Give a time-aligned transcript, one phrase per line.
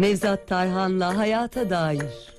[0.00, 2.36] Nevzat Tarhan'la Hayata Dair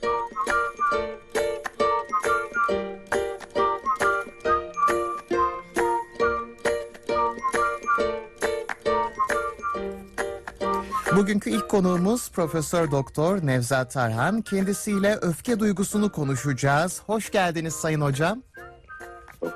[11.15, 14.41] Bugünkü ilk konuğumuz Profesör Doktor Nevzat Tarhan.
[14.41, 17.01] Kendisiyle öfke duygusunu konuşacağız.
[17.05, 18.43] Hoş geldiniz Sayın Hocam.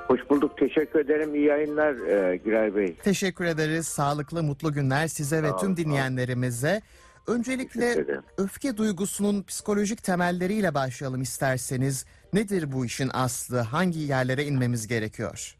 [0.06, 0.58] Hoş bulduk.
[0.58, 1.34] Teşekkür ederim.
[1.34, 2.96] İyi yayınlar e, Güray Bey.
[3.04, 3.86] Teşekkür ederiz.
[3.86, 6.82] Sağlıklı, mutlu günler size ve tüm dinleyenlerimize.
[7.26, 8.06] Öncelikle
[8.38, 12.06] öfke duygusunun psikolojik temelleriyle başlayalım isterseniz.
[12.32, 13.58] Nedir bu işin aslı?
[13.58, 15.56] Hangi yerlere inmemiz gerekiyor?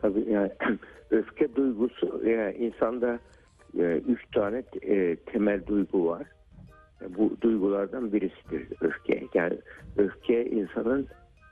[0.00, 0.52] Tabii yani
[1.10, 3.18] öfke duygusu yani insanda
[3.78, 6.22] e, üç tane e, temel duygu var.
[7.02, 9.26] E, Bu duygulardan birisidir öfke.
[9.34, 9.58] Yani
[9.96, 11.06] öfke insanın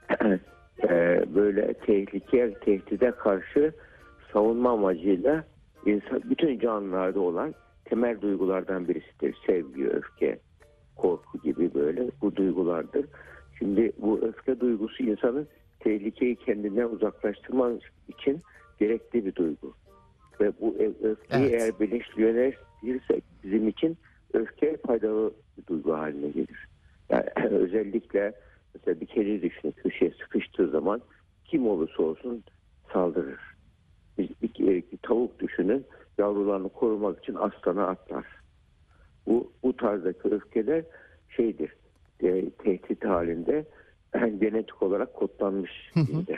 [0.83, 0.89] e,
[1.35, 3.73] böyle tehlike, tehdide karşı
[4.33, 5.43] savunma amacıyla
[5.85, 7.53] insan bütün canlılarda olan
[7.85, 9.37] temel duygulardan birisidir.
[9.45, 10.39] Sevgi, öfke,
[10.95, 13.05] korku gibi böyle bu duygulardır.
[13.59, 15.47] Şimdi bu öfke duygusu insanın
[15.79, 18.41] tehlikeyi kendinden uzaklaştırmak için
[18.79, 19.73] gerekli bir duygu.
[20.41, 21.53] Ve bu ö- öfkeyi Evet.
[21.53, 23.97] eğer bilinçli yönetirsek bizim için
[24.33, 26.67] öfke faydalı bir duygu haline gelir.
[27.09, 28.33] Yani özellikle
[28.75, 31.01] mesela bir kedi düşünün köşeye sıkıştığı zaman
[31.45, 32.43] kim olursa olsun
[32.93, 33.39] saldırır.
[34.17, 34.53] Bir, bir,
[34.91, 35.85] bir tavuk düşünün
[36.17, 38.25] yavrularını korumak için aslana atlar.
[39.27, 40.83] Bu, bu tarzdaki öfkeler
[41.29, 41.75] şeydir
[42.23, 43.65] e, tehdit halinde
[44.39, 46.37] genetik olarak kodlanmış bizde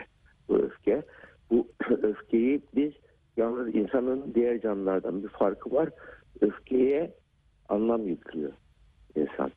[0.49, 1.03] bu öfke.
[1.49, 2.93] Bu öfkeyi biz
[3.37, 5.89] yalnız insanın diğer canlılardan bir farkı var.
[6.41, 7.13] Öfkeye
[7.69, 8.53] anlam yüklüyor
[9.15, 9.51] insan.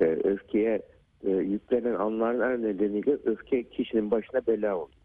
[0.00, 0.82] E, öfkeye
[1.24, 4.98] e, yüklenen anlamlar nedeniyle öfke kişinin başına bela oluyor.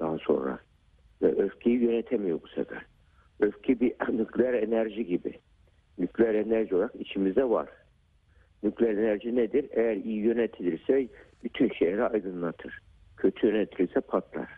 [0.00, 0.58] Daha sonra.
[1.22, 2.86] Ve öfkeyi yönetemiyor bu sefer.
[3.42, 5.38] Öfke bir nükleer enerji gibi.
[5.98, 7.68] Nükleer enerji olarak içimizde var.
[8.62, 9.66] Nükleer enerji nedir?
[9.70, 11.08] Eğer iyi yönetilirse
[11.44, 12.78] bütün şehri aydınlatır.
[13.16, 14.48] Kötü yönetilirse patlar.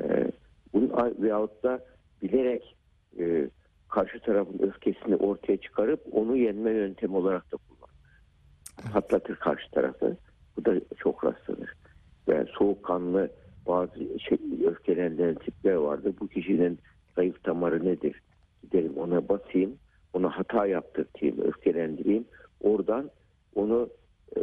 [0.00, 0.30] Ee,
[0.72, 1.84] bunun a- veyahut da
[2.22, 2.76] bilerek
[3.18, 3.48] e,
[3.88, 8.92] karşı tarafın öfkesini ortaya çıkarıp onu yenme yöntemi olarak da kullanır.
[8.92, 10.16] Patlatır karşı tarafı.
[10.56, 11.72] Bu da çok rastlanır.
[12.26, 13.30] Yani soğukkanlı
[13.66, 16.14] bazı şey, öfkelenen tipler vardır.
[16.20, 16.78] Bu kişinin
[17.18, 18.20] zayıf damarı nedir?
[18.62, 19.76] Gidelim ona basayım,
[20.12, 22.24] ona hata yaptırtayım, öfkelendireyim.
[22.60, 23.10] Oradan
[23.54, 23.88] onu
[24.36, 24.40] e,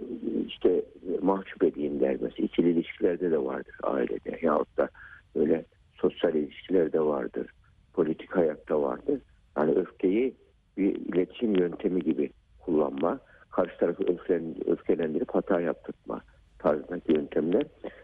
[0.48, 2.18] işte e, mahcup edeyim der.
[2.22, 4.40] Mesela ikili ilişkilerde de vardır ailede.
[4.42, 4.90] Yahut da
[5.36, 7.48] böyle sosyal ilişkilerde vardır.
[7.94, 9.20] Politik hayatta vardır.
[9.58, 10.34] Yani öfkeyi
[10.78, 13.20] bir iletişim yöntemi gibi kullanma.
[13.52, 16.22] Karşı tarafı öfkelen- öfkelendirip hata yaptırtma
[16.60, 17.64] tarzındaki yöntemler.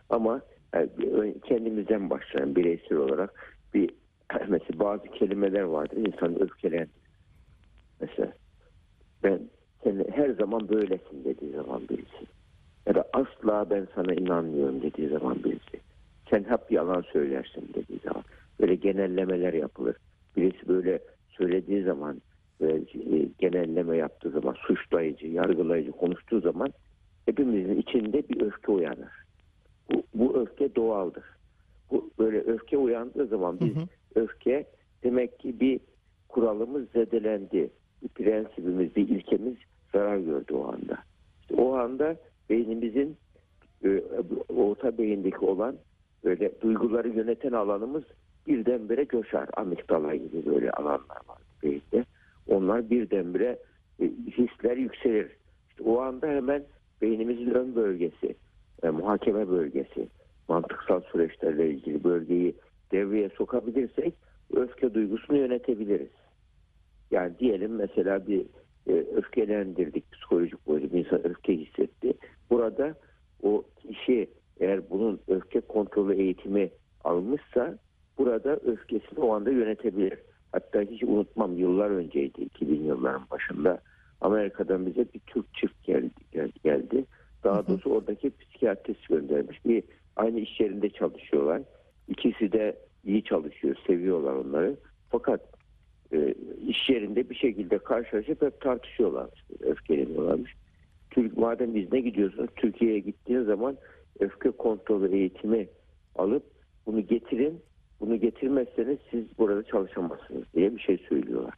[0.09, 0.41] Ama
[0.73, 3.33] bir- kendimizden başlayan bireysel olarak
[3.73, 3.89] bir
[4.47, 7.01] mesela bazı kelimeler vardır insanı öfkelendirir.
[8.01, 8.33] Mesela
[9.23, 9.39] ben
[9.83, 12.27] sen her zaman böylesin dediği zaman birisi.
[12.87, 15.81] Ya da asla ben sana inanmıyorum dediği zaman birisi.
[16.29, 18.23] Sen hep yalan söylersin dediği zaman.
[18.59, 19.95] Böyle genellemeler yapılır.
[20.37, 20.99] Birisi böyle
[21.29, 22.21] söylediği zaman
[22.61, 22.75] böyle
[23.17, 26.73] e, genelleme yaptığı zaman suçlayıcı, yargılayıcı konuştuğu zaman
[27.25, 29.23] hepimizin içinde bir öfke uyanır.
[29.93, 31.23] Bu, bu öfke doğaldır.
[31.91, 33.75] Bu böyle öfke uyandığı zaman biz
[34.15, 34.65] öfke
[35.03, 35.79] demek ki bir
[36.27, 37.69] kuralımız zedelendi.
[38.03, 39.55] Bir prensibimiz, bir ilkemiz
[39.93, 40.97] zarar gördü o anda.
[41.41, 42.15] İşte o anda
[42.49, 43.17] beynimizin
[43.85, 44.03] e,
[44.49, 45.75] orta beyindeki olan
[46.23, 48.03] böyle duyguları yöneten alanımız
[48.47, 49.49] birdenbire coşar.
[49.53, 52.05] Amigdala gibi böyle alanlar var beyinde.
[52.47, 53.59] Onlar birdenbire
[53.99, 54.05] e,
[54.37, 55.31] hisler yükselir.
[55.69, 56.63] İşte o anda hemen
[57.01, 58.35] beynimizin ön bölgesi,
[58.83, 60.07] e, muhakeme bölgesi,
[60.47, 62.55] mantıksal süreçlerle ilgili bölgeyi
[62.91, 64.13] devreye sokabilirsek
[64.55, 66.09] öfke duygusunu yönetebiliriz.
[67.11, 68.45] Yani diyelim mesela bir
[68.87, 72.13] e, öfkelendirdik psikolojik boyutta bir insan öfke hissetti.
[72.49, 72.95] Burada
[73.43, 74.27] o kişi
[74.59, 76.69] eğer bunun öfke kontrolü eğitimi
[77.03, 77.77] almışsa
[78.17, 80.19] burada öfkesini o anda yönetebilir.
[80.51, 83.81] Hatta hiç unutmam yıllar önceydi 2000 yılların başında
[84.21, 86.09] Amerika'dan bize bir Türk çift geldi.
[86.31, 87.05] gel- geldi.
[87.43, 89.65] Daha doğrusu oradaki psikiyatrist göndermiş.
[89.65, 89.83] Bir
[90.15, 91.61] aynı iş yerinde çalışıyorlar.
[92.11, 94.77] İkisi de iyi çalışıyor, seviyorlar onları.
[95.09, 95.41] Fakat
[96.13, 96.35] e,
[96.67, 100.53] iş yerinde bir şekilde karşılaşıp hep tartışıyorlarmış, öfkeleniyorlarmış.
[101.11, 103.77] Türk, madem biz ne gidiyorsunuz, Türkiye'ye gittiğiniz zaman
[104.19, 105.67] öfke kontrolü eğitimi
[106.15, 106.43] alıp
[106.85, 107.61] bunu getirin,
[107.99, 111.53] bunu getirmezseniz siz burada çalışamazsınız diye bir şey söylüyorlar.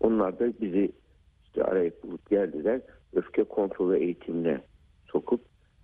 [0.00, 0.92] Onlar da bizi
[1.44, 2.80] işte arayıp bulup geldiler,
[3.12, 4.60] öfke kontrolü eğitimine
[5.12, 5.40] sokup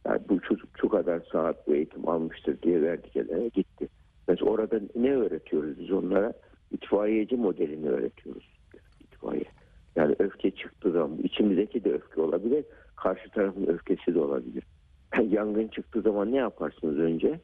[0.07, 3.89] yani bu çocuk şu kadar saat bu eğitim almıştır diye verdik elene gitti.
[4.29, 6.33] Mesela orada ne öğretiyoruz biz onlara?
[6.71, 8.59] İtfaiyeci modelini öğretiyoruz.
[9.01, 9.45] İtfaiye.
[9.97, 12.65] Yani öfke çıktığı zaman içimizdeki de öfke olabilir.
[12.97, 14.65] Karşı tarafın öfkesi de olabilir.
[15.29, 17.41] Yangın çıktığı zaman ne yaparsınız önce?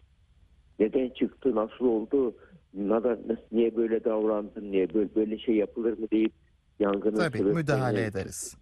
[0.78, 2.34] Neden çıktı, nasıl oldu,
[2.74, 3.18] neden,
[3.52, 6.32] niye böyle davrandın, niye böyle, böyle şey yapılır mı deyip
[6.78, 8.56] yangının Tabii müdahale ederiz.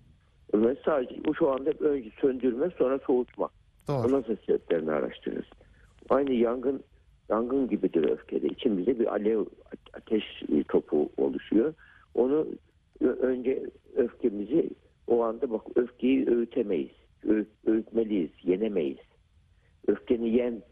[0.55, 3.49] Ve sadece bu şu anda önce söndürme sonra soğutma.
[3.89, 4.13] Doğru.
[4.13, 5.47] Nasıl sebeplerini araştırırız.
[6.09, 6.83] Aynı yangın
[7.29, 8.47] yangın gibidir öfkede.
[8.47, 9.45] İçimizde bir alev
[9.93, 10.25] ateş
[10.69, 11.75] topu oluşuyor.
[12.15, 12.47] Onu
[13.01, 13.63] ö- önce
[13.97, 14.71] öfkemizi
[15.07, 16.91] o anda bak öfkeyi öğütemeyiz.
[17.25, 18.99] Ö- öğütmeliyiz, yenemeyiz.
[19.87, 20.63] Öfkeni yen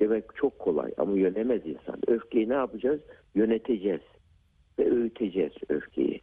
[0.00, 1.98] demek çok kolay ama yönemez insan.
[2.06, 3.00] Öfkeyi ne yapacağız?
[3.34, 4.00] Yöneteceğiz
[4.78, 6.20] ve öğüteceğiz öfkeyi.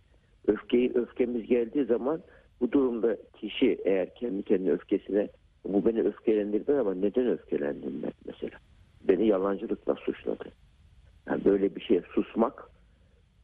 [0.47, 2.21] Öfkeyi öfkemiz geldiği zaman
[2.61, 5.29] bu durumda kişi eğer kendi kendine öfkesine
[5.65, 8.57] bu beni öfkelendirdi ama neden öfkelendim ben mesela?
[9.03, 10.51] Beni yalancılıkla suçladı.
[11.29, 12.69] Yani böyle bir şeye susmak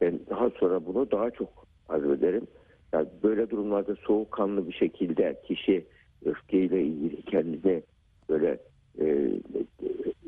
[0.00, 2.46] ben daha sonra bunu daha çok arzu ederim.
[2.92, 5.86] Yani böyle durumlarda soğukkanlı bir şekilde kişi
[6.24, 7.82] öfkeyle ilgili kendine
[8.28, 8.58] böyle
[9.00, 9.04] e,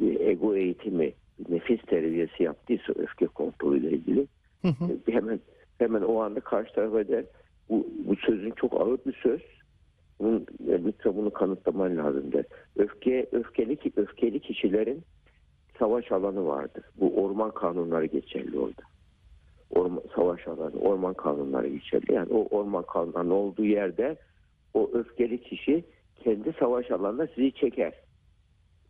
[0.03, 1.13] e, ego eğitimi,
[1.49, 4.27] nefis terbiyesi yaptıysa öfke kontrolüyle ilgili
[4.63, 5.13] Hı hı.
[5.13, 5.41] hemen
[5.79, 7.25] hemen o anda karşı tarafa der
[7.71, 9.41] bu, bu sözün çok ağır bir söz.
[10.21, 12.45] Bunun, e, lütfen bunu kanıtlaman lazım der.
[12.77, 15.03] Öfke, öfkeli, öfkeli kişilerin
[15.79, 16.85] savaş alanı vardır.
[17.01, 18.83] Bu orman kanunları geçerli orada.
[19.71, 22.13] Orman, savaş alanı, orman kanunları geçerli.
[22.13, 24.17] Yani o orman kanunlarının olduğu yerde
[24.75, 25.85] o öfkeli kişi
[26.25, 27.93] kendi savaş alanına sizi çeker.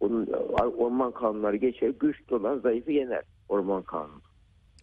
[0.01, 3.23] Onun e, orman kanunları geçer, güçlü olan zayıfı yener.
[3.49, 4.21] Orman kanunu.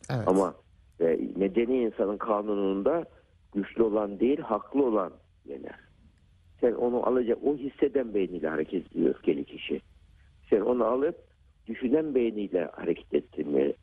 [0.09, 0.27] Evet.
[0.27, 0.55] Ama
[0.99, 3.05] e, medeni insanın kanununda
[3.53, 5.11] güçlü olan değil, haklı olan
[5.45, 5.79] yener.
[6.65, 9.81] Sen onu alacak, o hisseden beyniyle hareket ediyor öfkeli kişi.
[10.49, 11.15] Sen onu alıp
[11.67, 13.73] düşünen beyniyle hareket ettirmeye,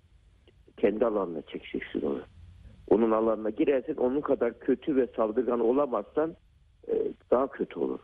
[0.77, 2.23] kendi alanına çekeceksin onu.
[2.91, 6.37] Onun alanına girersen onun kadar kötü ve saldırgan olamazsan
[6.89, 6.95] e,
[7.31, 8.01] daha kötü olur.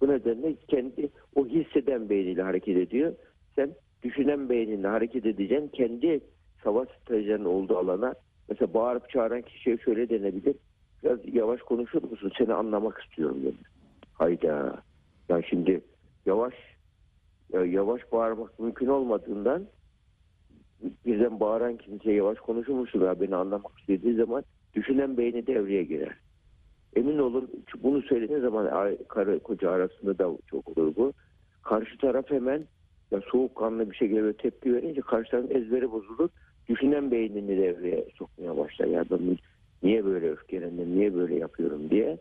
[0.00, 3.14] Bu nedenle kendi o hisseden beyniyle hareket ediyor.
[3.56, 5.68] Sen düşünen beyninle hareket edeceksin.
[5.68, 6.20] Kendi
[6.64, 8.14] savaş stratejilerinin olduğu alana
[8.48, 10.56] mesela bağırıp çağıran kişiye şöyle denebilir.
[11.04, 12.32] Biraz yavaş konuşur musun?
[12.38, 13.58] Seni anlamak istiyorum dedi.
[14.12, 14.82] Hayda.
[15.28, 15.80] Ya şimdi
[16.26, 16.54] yavaş
[17.52, 19.66] ya yavaş bağırmak mümkün olmadığından
[21.06, 23.00] birden bağıran kimseye yavaş konuşur musun?
[23.00, 24.44] Ya beni anlamak istediği zaman
[24.74, 26.16] düşünen beyni devreye girer.
[26.96, 27.50] Emin olun
[27.82, 31.12] bunu söylediğin zaman karı koca arasında da çok olur bu.
[31.62, 32.64] Karşı taraf hemen
[33.10, 36.28] ya soğukkanlı bir şekilde tepki verince karşı tarafın ezberi bozulur.
[36.68, 38.86] Düşünen beynini devreye sokmaya başlar.
[38.86, 39.38] Ya ben
[39.82, 42.18] niye böyle öfkelendim, niye böyle yapıyorum diye.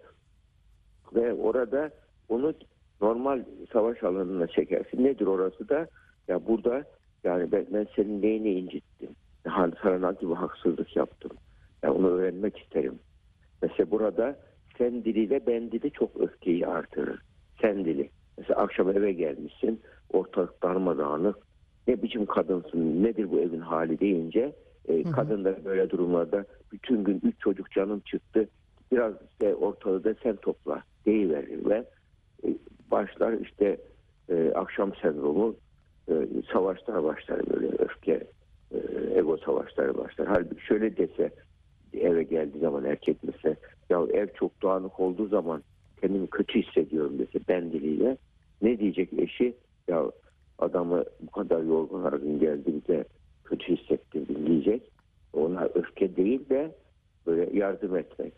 [1.15, 1.91] Ve orada
[2.29, 2.53] onu
[3.01, 3.43] normal
[3.73, 5.03] savaş alanına çekersin.
[5.03, 5.87] Nedir orası da?
[6.27, 6.83] Ya burada
[7.23, 9.09] yani ben, ben senin neyini incittim?
[9.83, 11.31] Sana ne gibi haksızlık yaptım?
[11.83, 12.99] Ya onu öğrenmek isterim.
[13.61, 14.39] Mesela burada
[14.77, 17.21] sen diliyle ben dili çok öfkeyi artırır.
[17.61, 18.09] Sen dili.
[18.37, 19.81] Mesela akşam eve gelmişsin,
[20.13, 21.35] ortalık darmadağınık.
[21.87, 24.55] Ne biçim kadınsın, nedir bu evin hali deyince
[24.88, 28.48] e, kadın da böyle durumlarda bütün gün üç çocuk canım çıktı.
[28.92, 31.86] Biraz işte ortalığı da sen topla deyiverir ve
[32.44, 32.48] e,
[32.92, 33.78] başlar işte
[34.30, 35.56] e, akşam sendromu
[36.10, 36.13] e,
[36.54, 38.28] savaşlar başlar böyle öfke
[38.72, 38.78] e,
[39.16, 40.28] ego savaşları başlar.
[40.28, 41.31] Halbuki şöyle dese
[41.94, 43.56] eve geldiği zaman erkek mesela
[43.89, 45.64] ya ev çok dağınık olduğu zaman
[46.02, 48.18] kendimi kötü hissediyorum dese ben diliyle
[48.61, 49.54] ne diyecek eşi
[49.88, 50.11] ya
[50.59, 53.06] adamı bu kadar yorgun argın geldi bize
[53.51, 54.91] kötü hissettirdin diyecek.
[55.33, 56.75] Ona öfke değil de
[57.27, 58.33] böyle yardım etmek.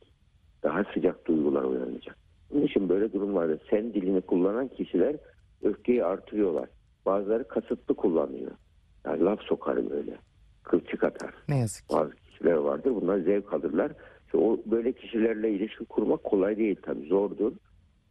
[0.63, 2.17] Daha sıcak duygular uyanacak.
[2.51, 5.15] Bunun için böyle durumlarda sen dilini kullanan kişiler
[5.63, 6.70] öfkeyi artırıyorlar.
[7.05, 8.51] Bazıları kasıtlı kullanıyor.
[9.05, 10.17] Yani laf sokar böyle.
[10.63, 11.34] Kılçık atar.
[11.50, 11.96] Ne yazık ki.
[11.96, 12.91] Bazı kişiler vardır.
[13.01, 13.91] Bunlar zevk alırlar.
[14.25, 17.51] İşte o böyle kişilerle ilişki kurmak kolay değil tabii zordur.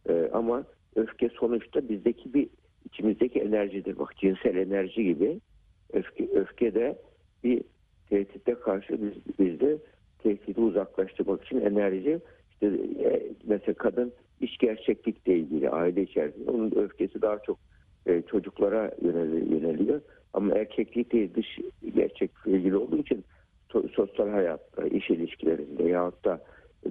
[0.09, 0.63] Ee, ama
[0.95, 2.49] öfke sonuçta bizdeki bir
[2.85, 3.99] içimizdeki enerjidir.
[3.99, 5.39] Bak cinsel enerji gibi
[5.93, 6.97] öfke, öfke de
[7.43, 7.63] bir
[8.09, 9.77] tehditte karşı biz, bizde
[10.19, 12.19] tehdidi uzaklaştırmak için enerji
[12.51, 12.67] işte
[13.03, 17.59] e, mesela kadın iş gerçeklikle ilgili aile içerisinde onun öfkesi daha çok
[18.05, 20.01] e, çocuklara yöneliyor.
[20.33, 21.59] Ama erkeklik değil dış
[21.95, 23.23] gerçeklikle ilgili olduğu için
[23.69, 26.41] so- sosyal hayatta, iş ilişkilerinde yahut da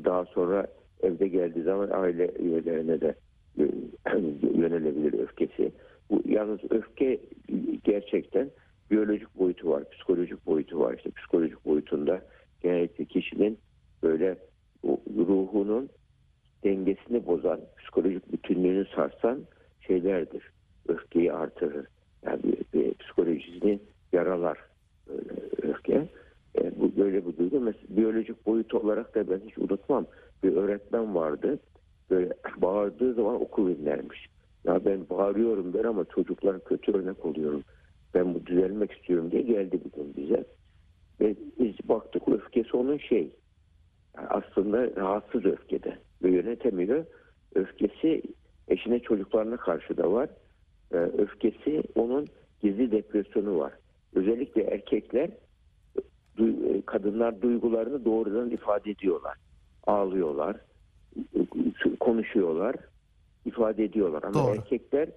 [0.05, 0.67] daha sonra
[1.03, 3.15] evde geldiği zaman aile üyelerine de
[3.59, 3.65] e,
[4.59, 5.73] yönelebilir öfkesi.
[6.11, 7.19] Bu yalnız öfke
[7.85, 8.51] gerçekten
[8.93, 10.95] biyolojik boyutu var, psikolojik boyutu var.
[10.95, 12.23] İşte psikolojik boyutunda
[12.63, 13.59] genellikle kişinin
[14.03, 14.39] böyle
[15.17, 15.89] ruhunun
[16.65, 19.39] dengesini bozan, psikolojik bütünlüğünü sarsan
[19.81, 20.51] şeylerdir.
[20.89, 21.87] Öfkeyi artırır.
[22.27, 22.41] Yani
[22.75, 23.81] bir psikolojisini
[24.13, 24.59] yaralar
[25.09, 25.31] böyle
[25.63, 26.09] öfke.
[26.59, 27.61] E, bu böyle bir duygu.
[27.61, 30.07] Mesela biyolojik boyutu olarak da ben hiç unutmam.
[30.43, 31.59] Bir öğretmen vardı.
[32.11, 34.27] Böyle bağırdığı zaman okul inlermiş.
[34.65, 37.63] Ya ben bağırıyorum ben ama çocuklara kötü örnek oluyorum.
[38.15, 40.45] Ben bu düzelmek istiyorum diye geldi bir gün bize.
[41.21, 43.31] Ve biz baktık öfkesi onun şey.
[44.17, 47.05] yani aslında rahatsız öfkede ve yönetemiyor.
[47.55, 48.23] Öfkesi
[48.69, 50.29] eşine çocuklarına karşı da var.
[50.93, 52.27] Ee, öfkesi onun
[52.63, 53.73] gizli depresyonu var.
[54.15, 55.31] Özellikle erkekler
[56.39, 59.37] du- e, kadınlar duygularını doğrudan ifade ediyorlar.
[59.87, 60.57] Ağlıyorlar,
[62.01, 62.77] konuşuyorlar,
[63.45, 64.23] ifade ediyorlar.
[64.23, 64.51] Ama Doğru.
[64.55, 65.09] erkekler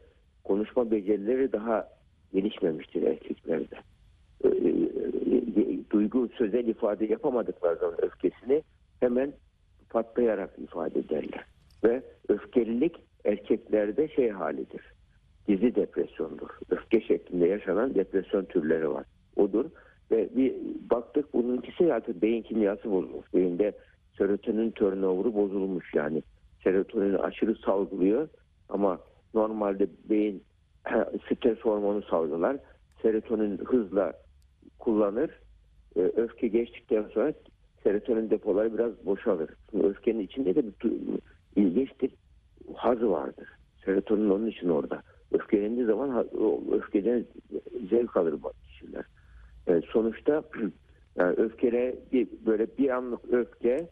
[0.43, 1.94] konuşma becerileri daha
[2.36, 3.75] gelişmemiştir erkeklerde.
[4.44, 8.63] E, e, Duygu sözel ifade yapamadıkları zaman öfkesini
[9.00, 9.34] hemen
[9.89, 11.46] patlayarak ifade ederler.
[11.84, 14.82] Ve öfkelilik erkeklerde şey halidir.
[15.48, 16.50] Gizli depresyondur.
[16.70, 19.06] Öfke şeklinde yaşanan depresyon türleri var.
[19.36, 19.65] Odur.
[20.12, 20.54] Ve bir
[20.89, 23.34] baktık bununkisi artık beyin kimyası bozulmuş.
[23.34, 23.72] Beyinde
[24.18, 26.24] serotonin turnover'ı bozulmuş yani.
[26.63, 28.27] Serotonini aşırı salgılıyor
[28.70, 29.00] ama
[29.34, 30.44] normalde beyin
[31.25, 32.58] stres hormonu salgılar.
[33.01, 34.13] Serotonin hızla
[34.80, 35.30] kullanır.
[35.96, 37.34] Ee, Öfke geçtikten sonra
[37.84, 39.50] serotonin depoları biraz boşalır.
[39.72, 40.92] Şimdi öfkenin içinde de bir
[41.56, 42.12] ilginçtir.
[42.75, 43.48] Haz vardır.
[43.86, 45.01] Serotonin onun için orada.
[45.32, 46.25] Öfkelendiği zaman
[46.72, 47.25] öfkeden
[47.89, 49.06] zevk alır bu kişiler.
[49.68, 50.44] Ee, sonuçta
[51.15, 51.96] yani öfkele
[52.46, 53.89] böyle bir anlık öfke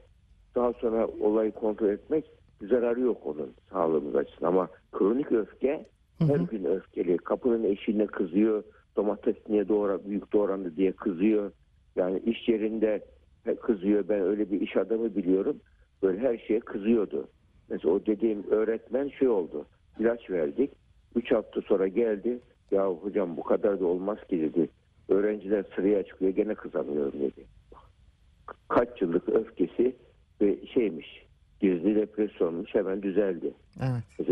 [0.55, 2.31] daha sonra olayı kontrol etmek
[2.61, 4.47] zararı yok onun sağlığımız açısından.
[4.47, 5.85] Ama kronik öfke
[6.27, 7.17] her gün öfkeli.
[7.17, 8.63] Kapının eşiğine kızıyor.
[8.95, 11.51] Domates niye doğra, büyük doğrandı diye kızıyor.
[11.95, 13.05] Yani iş yerinde
[13.61, 14.09] kızıyor.
[14.09, 15.57] Ben öyle bir iş adamı biliyorum.
[16.03, 17.27] Böyle her şeye kızıyordu.
[17.69, 19.65] Mesela o dediğim öğretmen şey oldu.
[19.99, 20.71] İlaç verdik.
[21.15, 22.39] Üç hafta sonra geldi.
[22.71, 24.69] Ya hocam bu kadar da olmaz ki dedi.
[25.09, 27.45] Öğrenciler sıraya çıkıyor gene kızamıyorum dedi.
[28.67, 29.95] Kaç yıllık öfkesi
[30.41, 31.23] ve şeymiş
[31.59, 33.53] gizli depresyonmuş hemen düzeldi.
[33.79, 34.22] Evet.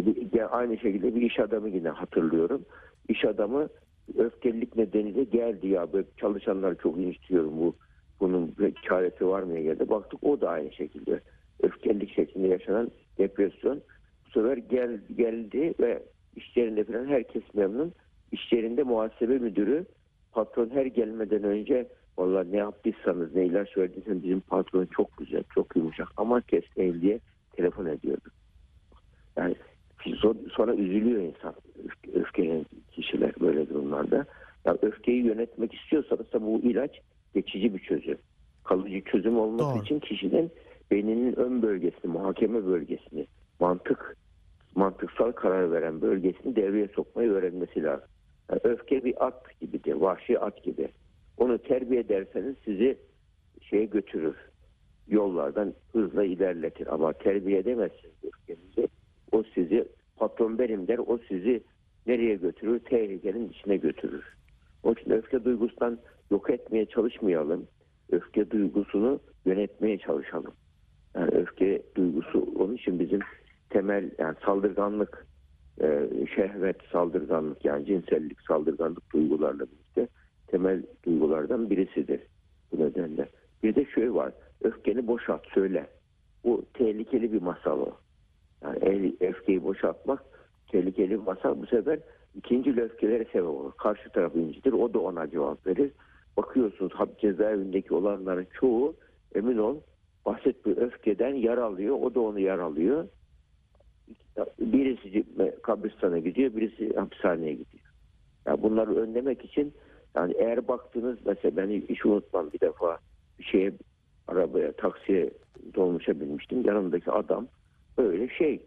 [0.42, 2.66] Ya aynı şekilde bir iş adamı yine hatırlıyorum.
[3.10, 3.70] İş adamı
[4.18, 7.76] öfkelilik nedeniyle geldi ya böyle çalışanlar çok istiyorum bu
[8.20, 8.56] bunun
[8.90, 9.90] çaresi var mı geldi.
[9.90, 11.20] Baktık o da aynı şekilde
[11.64, 13.82] öfkelilik şeklinde yaşanan depresyon.
[14.26, 16.04] Bu sefer gel, geldi ve
[16.36, 17.94] iş yerinde falan herkes memnun.
[18.32, 19.86] İş yerinde muhasebe müdürü
[20.32, 25.76] patron her gelmeden önce Valla ne yaptıysanız ne ilaç verdiyseniz bizim patron çok güzel, çok
[25.76, 27.20] yumuşak ama kesmeyin diye
[27.56, 28.30] telefon ediyordu.
[29.38, 29.56] Yani
[30.52, 31.54] sonra üzülüyor insan
[32.14, 34.26] öfke- kişiler böyle durumlarda.
[34.66, 37.00] Ya öfkeyi yönetmek istiyorsanız da bu ilaç
[37.36, 38.18] geçici bir çözüm.
[38.64, 39.84] Kalıcı çözüm olması Doğru.
[39.84, 40.52] için kişinin
[40.92, 43.28] beyninin ön bölgesini, muhakeme bölgesini,
[43.60, 44.18] mantık,
[44.76, 48.08] mantıksal karar veren bölgesini devreye sokmayı öğrenmesi lazım.
[48.50, 50.88] Yani öfke bir at gibidir, vahşi at gibi.
[51.38, 52.98] Onu terbiye ederseniz sizi
[53.62, 54.36] şeye götürür.
[55.08, 56.94] Yollardan hızla ilerletir.
[56.94, 58.14] Ama terbiye edemezsiniz.
[59.42, 60.98] O sizi patron benim der.
[60.98, 61.64] O sizi
[62.08, 62.80] nereye götürür?
[62.80, 64.24] Tehlikenin içine götürür.
[64.84, 66.00] Onun için öfke duygusundan
[66.32, 67.68] yok etmeye çalışmayalım.
[68.12, 70.54] Öfke duygusunu yönetmeye çalışalım.
[71.16, 73.20] Yani öfke duygusu onun için bizim
[73.70, 75.28] temel yani saldırganlık,
[75.82, 80.08] e, şehvet, saldırganlık yani cinsellik, saldırganlık duygularla birlikte
[80.48, 82.22] temel duygulardan birisidir
[82.72, 83.30] bu nedenle.
[83.64, 84.34] Bir de şöyle var.
[84.64, 85.88] Öfkeni boşalt, söyle.
[86.44, 88.01] Bu tehlikeli bir masal o.
[88.64, 90.24] Yani el, öfkeyi boşaltmak
[90.68, 91.62] tehlikeli bir masal.
[91.62, 92.00] Bu sefer
[92.36, 93.72] ikinci öfkelere sebep olur.
[93.78, 94.74] Karşı taraf incidir.
[94.74, 95.92] O da ona cevap verir.
[96.38, 98.96] Bakıyorsunuz hap cezaevindeki olanların çoğu
[99.36, 99.78] emin ol
[100.26, 101.96] bahsettiği öfkeden yaralıyor.
[102.02, 103.08] O da onu yaralıyor.
[104.60, 105.24] Birisi
[105.62, 107.84] kabristana gidiyor, birisi hapishaneye gidiyor.
[108.46, 109.74] Yani bunları önlemek için
[110.16, 112.98] yani eğer baktınız mesela ben hiç unutmam bir defa
[113.40, 113.74] bir şeye
[114.28, 115.32] arabaya taksiye
[115.76, 116.66] dolmuşa binmiştim.
[116.66, 117.48] Yanımdaki adam
[117.98, 118.62] böyle şey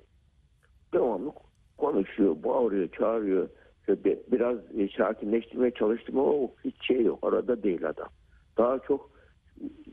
[0.92, 1.32] devamlı
[1.78, 3.48] konuşuyor, bağırıyor, çağırıyor.
[4.32, 7.18] Biraz e, sakinleştirmeye çalıştım ama o hiç şey yok.
[7.22, 8.08] Arada değil adam.
[8.56, 9.10] Daha çok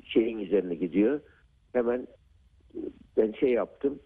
[0.03, 1.21] şeyin üzerine gidiyor.
[1.73, 2.07] Hemen
[2.75, 2.79] e,
[3.17, 4.00] ben şey yaptım.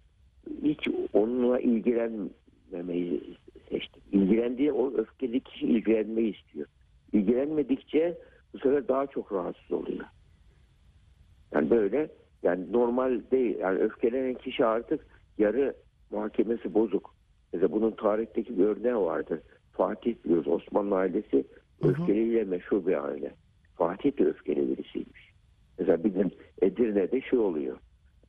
[0.63, 3.37] Hiç onunla ilgilenmemeyi
[3.69, 4.01] seçtim.
[4.11, 6.67] İlgilendiği o öfkeli kişi ilgilenmeyi istiyor.
[7.13, 8.17] İlgilenmedikçe
[8.53, 10.05] bu sefer daha çok rahatsız oluyor.
[11.51, 12.09] Yani böyle
[12.43, 13.57] yani normal değil.
[13.59, 15.75] Yani öfkelenen kişi artık yarı
[16.11, 17.15] muhakemesi bozuk.
[17.53, 19.39] Mesela bunun tarihteki bir örneği vardır.
[19.71, 21.45] Fatih biliyoruz Osmanlı ailesi
[21.83, 23.35] öfkeliyle meşhur bir aile.
[23.75, 25.31] Fatih de öfkeli birisiymiş.
[25.79, 27.77] Mesela bizim Edirne'de şey oluyor.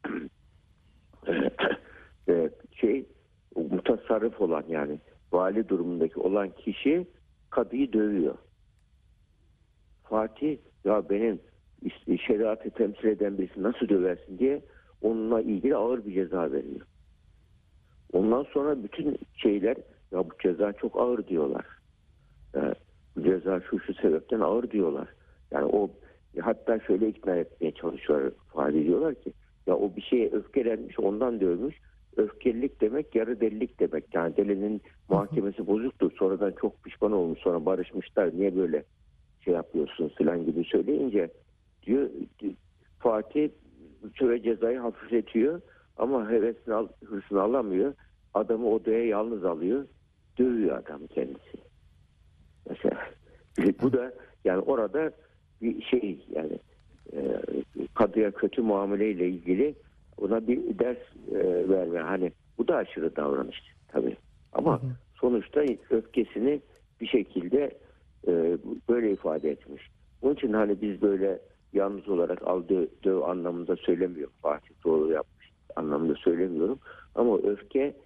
[2.28, 3.06] Ee, şey
[3.56, 5.00] mutasarrıf olan yani
[5.32, 7.06] vali durumundaki olan kişi
[7.50, 8.34] kadıyı dövüyor.
[10.04, 11.40] Fatih ya benim
[12.26, 14.62] şeriatı temsil eden birisi nasıl döversin diye
[15.02, 16.86] onunla ilgili ağır bir ceza veriyor.
[18.12, 19.76] Ondan sonra bütün şeyler
[20.12, 21.66] ya bu ceza çok ağır diyorlar.
[22.54, 22.74] Ee,
[23.16, 25.08] bu ceza şu şu sebepten ağır diyorlar.
[25.50, 25.90] Yani o
[26.40, 28.32] hatta şöyle ikna etmeye çalışıyorlar.
[28.50, 29.32] ifade ediyorlar ki
[29.66, 31.76] ya o bir şeye öfkelenmiş ondan dövmüş.
[32.16, 34.14] Öfkelilik demek yarı delilik demek.
[34.14, 36.12] Yani delinin muhakemesi bozuktur.
[36.18, 37.38] Sonradan çok pişman olmuş.
[37.38, 38.36] Sonra barışmışlar.
[38.36, 38.84] Niye böyle
[39.44, 41.30] şey yapıyorsun filan gibi söyleyince
[41.86, 42.10] diyor
[42.98, 43.48] Fatih
[44.14, 45.60] süre cezayı hafifletiyor
[45.96, 47.94] ama hevesini al, hırsını alamıyor.
[48.34, 49.86] Adamı odaya yalnız alıyor.
[50.38, 51.58] Dövüyor adam kendisi.
[52.70, 52.98] Mesela
[53.82, 54.12] bu da
[54.44, 55.10] yani orada
[55.62, 56.58] bir şey yani
[57.12, 57.40] e,
[57.94, 59.74] kadıya kötü muameleyle ilgili
[60.16, 60.98] ona bir ders
[61.30, 62.00] e, verme.
[62.00, 64.16] Hani bu da aşırı davranış tabii.
[64.52, 64.80] Ama
[65.20, 66.60] sonuçta öfkesini
[67.00, 67.70] bir şekilde
[68.28, 69.90] e, böyle ifade etmiş.
[70.22, 71.40] Onun için hani biz böyle
[71.72, 74.34] yalnız olarak aldığı döv anlamında söylemiyorum.
[74.42, 75.35] Fatih doğru yapmış
[75.76, 76.78] anlamında söylemiyorum.
[77.14, 77.96] Ama öfke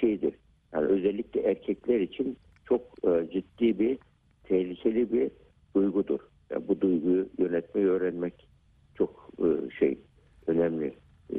[0.00, 0.34] şeydir.
[0.72, 2.36] Yani özellikle erkekler için
[2.68, 3.98] çok e, ciddi bir
[4.44, 5.30] tehlikeli bir
[5.74, 6.20] duygudur.
[6.50, 8.48] Yani bu duyguyu yönetmeyi öğrenmek
[8.94, 9.98] çok e, şey
[10.46, 10.94] önemli
[11.30, 11.36] e,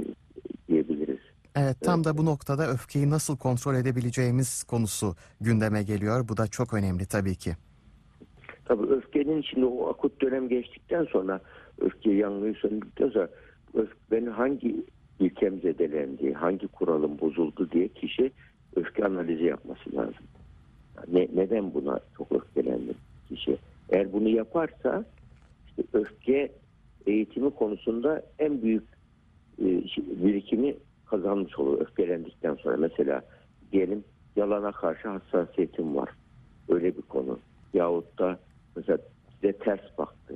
[0.68, 1.20] diyebiliriz.
[1.56, 6.28] Evet tam da bu noktada öfkeyi nasıl kontrol edebileceğimiz konusu gündeme geliyor.
[6.30, 7.52] Bu da çok önemli tabii ki.
[8.66, 11.42] Tabii öfkenin içinde o akut dönem geçtikten sonra
[11.82, 13.30] öfke yangını söndükten sonra
[13.74, 14.86] öfkenin hangi
[15.20, 18.32] ilkem zedelendi, hangi kuralın bozuldu diye kişi
[18.76, 20.26] öfke analizi yapması lazım.
[21.08, 22.94] Ne, neden buna çok öfkelendi
[23.30, 23.58] kişi?
[23.90, 25.06] Eğer bunu yaparsa
[25.68, 26.52] işte öfke
[27.06, 28.84] eğitimi konusunda en büyük
[29.60, 29.66] e,
[29.98, 32.78] birikimi kazanmış olur öfkelendikten sonra.
[32.78, 33.22] Mesela
[33.72, 34.04] diyelim
[34.36, 36.10] yalana karşı hassasiyetim var.
[36.70, 37.40] Öyle bir konu.
[37.74, 38.40] Yahut da
[38.76, 38.98] mesela
[39.36, 40.36] size ters baktı.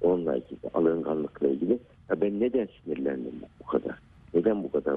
[0.00, 1.78] Onunla ilgili, alınganlıkla ilgili.
[2.10, 3.98] Ya ben neden sinirlendim bu kadar?
[4.34, 4.96] Neden bu kadar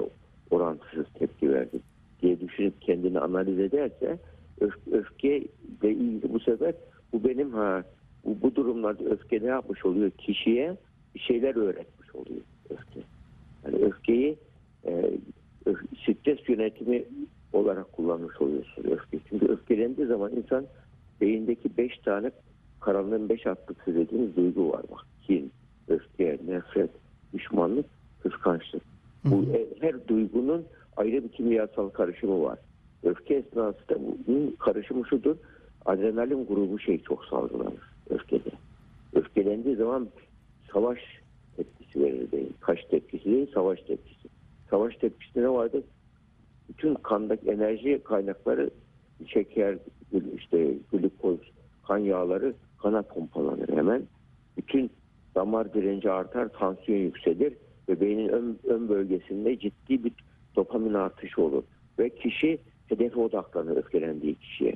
[0.50, 1.82] orantısız tepki verdim?
[2.22, 4.18] diye düşünüp kendini analiz ederse
[4.60, 5.48] öf, öfkeyle
[5.82, 6.74] ilgili bu sefer
[7.12, 7.84] bu benim ha
[8.24, 10.10] bu, bu durumlarda öfke ne yapmış oluyor?
[10.10, 10.76] Kişiye
[11.14, 12.40] bir şeyler öğretmiş oluyor
[12.70, 13.00] öfke.
[13.64, 14.36] Yani öfkeyi
[14.86, 15.10] e,
[15.66, 17.04] öf, stres yönetimi
[17.52, 19.18] olarak kullanmış oluyorsun öfke.
[19.28, 20.66] Çünkü öfkelendiği zaman insan
[21.20, 22.30] beyindeki beş tane
[22.80, 25.00] karanlığın beş atlısı dediğimiz duygu var bak.
[26.48, 26.90] Nefret,
[27.34, 27.86] düşmanlık,
[28.22, 28.82] kıskançlık.
[29.24, 30.64] Bu e, her duygunun
[30.96, 32.58] ayrı bir kimyasal karışımı var.
[33.02, 35.36] Öfke esnasında bunun karışımı şudur.
[35.84, 38.50] Adrenalin grubu şey çok salgılanır öfkede.
[39.14, 40.08] Öfkelendiği zaman
[40.72, 40.98] savaş
[41.56, 42.54] tepkisi verir beyin.
[42.60, 44.28] Kaç tepkisi değil, savaş tepkisi.
[44.70, 45.82] Savaş tepkisinde ne vardır?
[46.68, 48.70] Bütün kandaki enerji kaynakları
[49.26, 49.78] şeker,
[50.36, 51.38] işte glikoz,
[51.86, 54.02] kan yağları kana pompalanır hemen.
[54.56, 54.90] Bütün
[55.38, 57.52] damar direnci artar, tansiyon yükselir
[57.88, 60.12] ve beynin ön, ön bölgesinde ciddi bir
[60.56, 61.62] dopamin artışı olur.
[61.98, 64.74] Ve kişi hedefe odaklanır öfkelendiği kişiye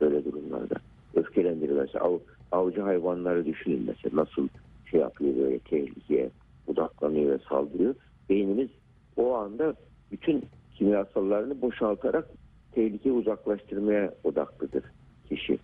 [0.00, 0.74] böyle durumlarda.
[1.14, 2.18] Öfkelendirir mesela av,
[2.52, 4.48] avcı hayvanları düşünün mesela nasıl
[4.90, 6.30] şey yapıyor böyle tehlikeye
[6.66, 7.94] odaklanıyor ve saldırıyor.
[8.28, 8.68] Beynimiz
[9.16, 9.74] o anda
[10.10, 10.44] bütün
[10.74, 12.28] kimyasallarını boşaltarak
[12.72, 14.84] tehlikeyi uzaklaştırmaya odaklıdır
[15.28, 15.58] kişi.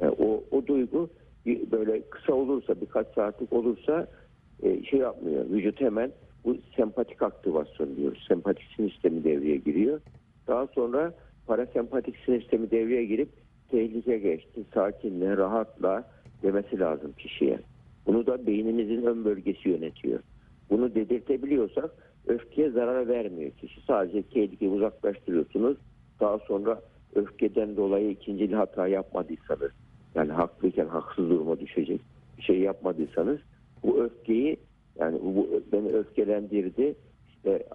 [0.00, 1.10] Yani o, o duygu
[1.46, 4.06] böyle kısa olursa birkaç saatlik olursa
[4.62, 5.50] e, şey yapmıyor.
[5.50, 6.12] Vücut hemen
[6.44, 8.24] bu sempatik aktivasyon diyoruz.
[8.28, 10.00] Sempatik sinir sistemi devreye giriyor.
[10.46, 11.14] Daha sonra
[11.46, 13.28] parasempatik sinir sistemi devreye girip
[13.70, 16.04] tehlike geçti, sakinle, rahatla
[16.42, 17.58] demesi lazım kişiye.
[18.06, 20.20] Bunu da beynimizin ön bölgesi yönetiyor.
[20.70, 21.90] Bunu dedirtebiliyorsak
[22.26, 23.80] öfkeye zarar vermiyor kişi.
[23.86, 25.76] Sadece tehlikeyi uzaklaştırıyorsunuz.
[26.20, 26.80] Daha sonra
[27.14, 29.70] öfkeden dolayı ikinci hata yapmadıysanız
[30.14, 32.00] yani haklıyken haksız duruma düşecek
[32.38, 33.38] bir şey yapmadıysanız
[33.82, 34.56] bu öfkeyi
[34.98, 36.94] yani bu beni öfkelendirdi
[37.28, 37.66] işte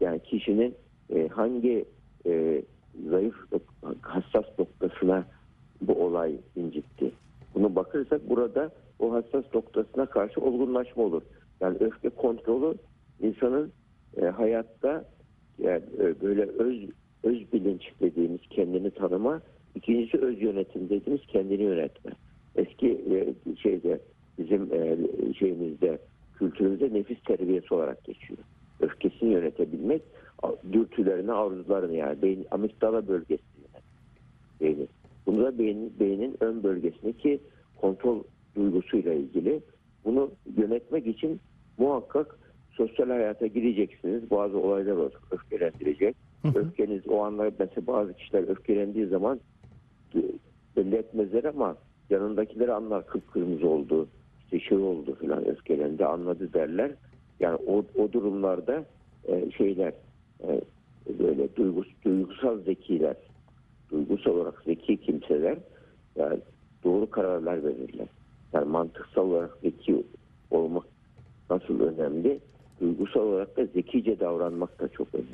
[0.00, 0.74] yani kişinin
[1.10, 1.84] e, hangi
[2.26, 2.62] e,
[3.10, 3.34] zayıf
[4.00, 5.24] hassas noktasına
[5.80, 7.10] bu olay incitti.
[7.54, 11.22] Bunu bakırsak burada o hassas noktasına karşı olgunlaşma olur.
[11.60, 12.74] Yani öfke kontrolü
[13.20, 13.72] insanın
[14.16, 15.04] e, hayatta
[15.58, 16.90] yani e, böyle öz
[17.24, 19.40] öz bilinç dediğimiz kendini tanıma,
[19.74, 22.12] ikincisi öz yönetim dediğimiz kendini yönetme.
[22.56, 24.00] Eski e, şeyde
[24.38, 24.96] bizim e,
[25.38, 25.98] şeyimizde
[26.38, 28.38] kültürümüzde nefis terbiyesi olarak geçiyor.
[28.80, 30.02] Öfkesini yönetebilmek,
[30.72, 33.64] dürtülerini, arzularını yani beyin, amigdala bölgesini
[34.60, 34.88] beynin.
[35.26, 37.40] Bunu da beyin, beynin ön bölgesindeki
[37.80, 38.22] kontrol
[38.56, 39.60] duygusuyla ilgili.
[40.04, 41.40] Bunu yönetmek için
[41.78, 42.38] muhakkak
[42.70, 44.30] sosyal hayata gireceksiniz.
[44.30, 46.16] Bazı olaylar olacak, öfkelendirecek.
[46.54, 49.40] Öfkeniz o anlar mesela bazı kişiler öfkelendiği zaman
[50.76, 51.76] belli etmezler ama
[52.10, 54.08] yanındakileri anlar kıpkırmızı oldu.
[54.44, 56.90] işte şey oldu falan öfkelendi anladı derler.
[57.40, 58.84] Yani o, o durumlarda
[59.28, 59.92] e, şeyler
[60.42, 60.60] e,
[61.18, 63.16] böyle duygus, duygusal zekiler
[63.94, 65.58] duygusal olarak zeki kimseler
[66.16, 66.40] yani
[66.84, 68.06] doğru kararlar verirler.
[68.52, 70.04] Yani mantıksal olarak zeki
[70.50, 70.84] olmak
[71.50, 72.40] nasıl önemli?
[72.80, 75.28] Duygusal olarak da zekice davranmak da çok önemli.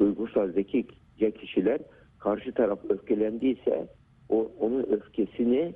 [0.00, 1.80] Duygusal zekice kişiler
[2.18, 3.88] karşı taraf öfkelendiyse
[4.30, 5.74] o onun öfkesini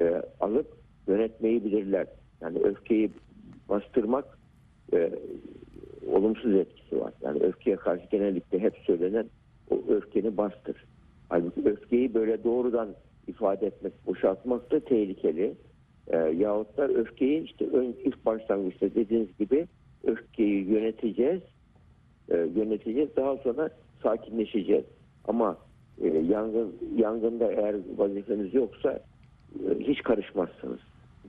[0.00, 0.66] e, alıp
[1.08, 2.06] yönetmeyi bilirler.
[2.40, 3.10] Yani öfkeyi
[3.68, 4.38] bastırmak
[4.92, 5.10] e,
[6.12, 7.12] olumsuz etkisi var.
[7.22, 9.26] Yani öfkeye karşı genellikle hep söylenen
[9.70, 10.84] o öfkeni bastır.
[11.28, 12.88] Halbuki öfkeyi böyle doğrudan
[13.26, 15.54] ifade etmek, boşaltmak da tehlikeli.
[16.06, 19.66] E, yahut da öfkeyi işte ön, ilk başlangıçta dediğiniz gibi
[20.04, 21.42] öfkeyi yöneteceğiz,
[22.28, 23.16] e, yöneteceğiz.
[23.16, 23.70] Daha sonra
[24.02, 24.84] sakinleşeceğiz.
[25.24, 25.58] Ama
[26.02, 29.00] e, yangın yangında eğer vazifeniz yoksa
[29.70, 30.80] e, hiç karışmazsınız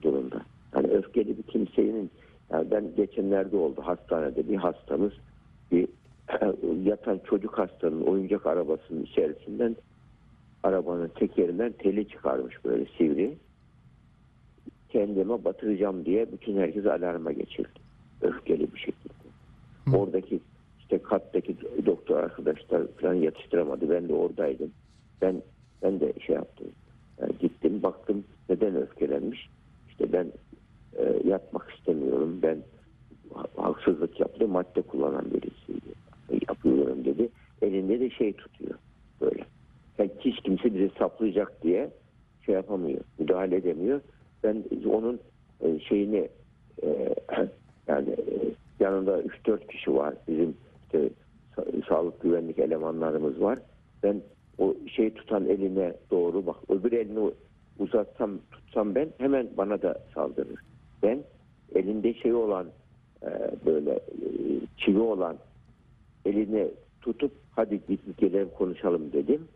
[0.02, 0.42] durumda.
[0.76, 2.12] Yani öfkeli bir kimsenin
[2.52, 5.14] yani ben geçenlerde oldu hastanede bir hastamız
[5.72, 5.88] bir
[6.86, 9.76] yatan çocuk hastanın oyuncak arabasının içerisinden
[10.64, 13.38] arabanın tekerinden teli çıkarmış böyle sivri.
[14.90, 17.80] Kendime batıracağım diye bütün herkes alarma geçirdi.
[18.22, 19.14] Öfkeli bir şekilde.
[19.98, 20.40] Oradaki
[20.92, 23.90] işte kattaki doktor arkadaşlar falan yatıştıramadı.
[23.90, 24.72] Ben de oradaydım.
[25.22, 25.42] Ben
[25.84, 26.68] ben de şey yaptım.
[27.22, 29.50] Yani gittim baktım neden öfkelenmiş.
[29.90, 30.32] İşte ben
[30.98, 32.40] e, yatmak istemiyorum.
[32.42, 32.58] Ben
[33.34, 34.48] ha- haksızlık yaptı.
[34.48, 35.94] Madde kullanan birisiydi.
[36.50, 37.30] Yapıyorum dedi.
[37.62, 38.76] Elinde de şey tutuyor.
[39.22, 39.44] Böyle.
[39.98, 41.90] Yani hiç kimse bizi saplayacak diye
[42.46, 43.02] şey yapamıyor.
[43.20, 44.02] Müdahale edemiyor.
[44.44, 45.20] Ben onun
[45.62, 46.30] e, şeyini
[46.84, 47.16] e,
[47.88, 48.34] yani e,
[48.80, 50.14] yanında 3-4 kişi var.
[50.28, 50.58] Bizim
[50.90, 51.10] işte
[51.56, 53.60] sa- sağlık güvenlik elemanlarımız var.
[54.04, 54.22] Ben
[54.58, 57.32] o şey tutan eline doğru bak öbür elini
[57.80, 60.60] uzatsam tutsam ben hemen bana da saldırır.
[61.04, 61.24] Ben
[61.76, 62.68] elinde şey olan
[63.24, 63.30] e,
[63.66, 64.00] böyle e,
[64.78, 65.38] çivi olan
[66.26, 66.68] elini
[67.02, 69.48] tutup hadi git gelelim konuşalım dedim.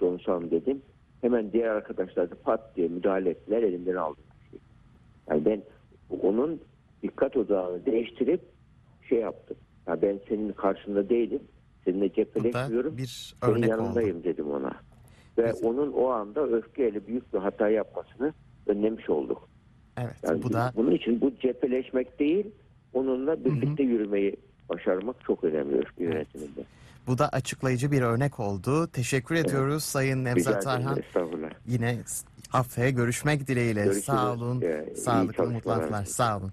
[0.00, 0.82] Konuşalım dedim.
[1.20, 4.20] Hemen diğer arkadaşlar da pat diye müdahale ettiler elinden aldı.
[5.30, 5.62] Yani ben
[6.22, 6.60] onun
[7.02, 8.40] dikkat odağını değiştirip
[9.08, 9.56] şey yaptım.
[9.88, 11.40] Ya ben senin karşında değilim.
[11.84, 12.96] Seninle cepheleşmiyorum.
[12.98, 13.82] bir Senin örnek oldu.
[13.82, 14.72] yanındayım dedim ona.
[15.38, 15.68] Ve Güzel.
[15.68, 18.32] onun o anda öfkeyle büyük bir hata yapmasını
[18.66, 19.48] önlemiş olduk.
[19.98, 22.46] Evet Yani bu da bunun için bu cepheleşmek değil,
[22.92, 24.36] onunla birlikte yürümeyi
[24.68, 26.60] başarmak çok önemli öfke yönetiminde.
[27.06, 28.86] bu da açıklayıcı bir örnek oldu.
[28.86, 30.62] Teşekkür ediyoruz Sayın Nevzat.
[30.64, 30.98] Tarhan.
[31.66, 31.98] Yine
[32.48, 33.82] haftaya görüşmek dileğiyle.
[33.84, 34.04] Görüşürüz.
[34.04, 34.60] Sağ olun.
[34.62, 36.04] Ee, Sağlıklı mutluluklar.
[36.04, 36.40] Sağ olun.